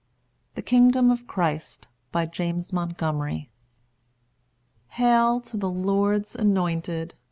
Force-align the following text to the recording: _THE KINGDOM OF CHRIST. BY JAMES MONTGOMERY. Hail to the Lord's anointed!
_THE 0.55 0.63
KINGDOM 0.63 1.11
OF 1.11 1.27
CHRIST. 1.27 1.87
BY 2.11 2.25
JAMES 2.25 2.73
MONTGOMERY. 2.73 3.51
Hail 4.87 5.39
to 5.41 5.55
the 5.57 5.69
Lord's 5.69 6.35
anointed! 6.35 7.13